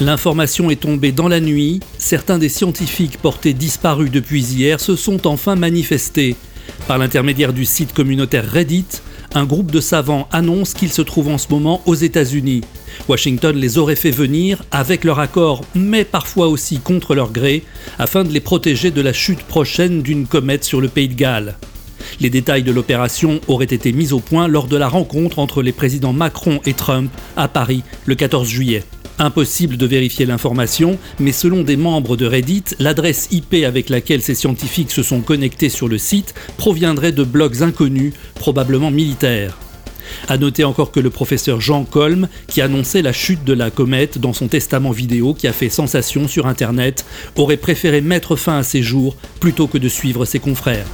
[0.00, 1.80] L'information est tombée dans la nuit.
[1.96, 6.36] Certains des scientifiques portés disparus depuis hier se sont enfin manifestés.
[6.86, 8.84] Par l'intermédiaire du site communautaire Reddit,
[9.34, 12.60] un groupe de savants annonce qu'ils se trouvent en ce moment aux États-Unis.
[13.08, 17.62] Washington les aurait fait venir avec leur accord, mais parfois aussi contre leur gré,
[17.98, 21.56] afin de les protéger de la chute prochaine d'une comète sur le pays de Galles.
[22.20, 25.72] Les détails de l'opération auraient été mis au point lors de la rencontre entre les
[25.72, 28.84] présidents Macron et Trump à Paris le 14 juillet.
[29.18, 34.34] Impossible de vérifier l'information, mais selon des membres de Reddit, l'adresse IP avec laquelle ces
[34.34, 39.56] scientifiques se sont connectés sur le site proviendrait de blogs inconnus, probablement militaires.
[40.28, 44.18] A noter encore que le professeur Jean Colm, qui annonçait la chute de la comète
[44.18, 47.04] dans son testament vidéo qui a fait sensation sur Internet,
[47.36, 50.86] aurait préféré mettre fin à ses jours plutôt que de suivre ses confrères.